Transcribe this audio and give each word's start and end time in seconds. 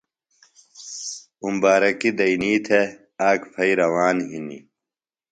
اُمبارکیۡ 1.43 2.13
دینئی 2.17 2.55
تھےۡ، 2.65 2.87
آک 3.27 3.41
پھئی 3.53 3.71
روان 3.81 4.17
ہِنیۡ۔ 4.31 4.63